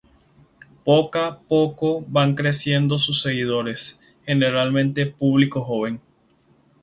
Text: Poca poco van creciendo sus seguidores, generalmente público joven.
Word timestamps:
Poca 0.83 1.37
poco 1.47 2.03
van 2.07 2.33
creciendo 2.33 2.97
sus 2.97 3.21
seguidores, 3.21 3.99
generalmente 4.25 5.05
público 5.05 5.63
joven. 5.63 6.01